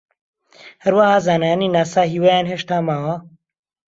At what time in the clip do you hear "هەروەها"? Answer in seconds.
0.83-1.17